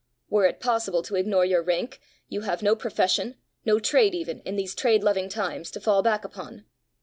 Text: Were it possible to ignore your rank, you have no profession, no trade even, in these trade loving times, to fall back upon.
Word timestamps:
Were 0.31 0.47
it 0.47 0.59
possible 0.59 1.03
to 1.03 1.15
ignore 1.15 1.45
your 1.45 1.61
rank, 1.61 2.01
you 2.27 2.41
have 2.41 2.63
no 2.63 2.75
profession, 2.75 3.35
no 3.65 3.77
trade 3.79 4.15
even, 4.15 4.39
in 4.39 4.55
these 4.55 4.73
trade 4.73 5.03
loving 5.03 5.29
times, 5.29 5.69
to 5.69 5.79
fall 5.79 6.01
back 6.01 6.25
upon. 6.25 6.65